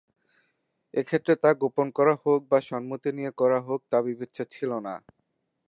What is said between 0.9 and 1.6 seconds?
এক্ষেত্রে তা